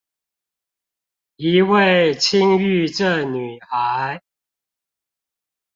[1.35, 4.19] 一位輕鬱症女孩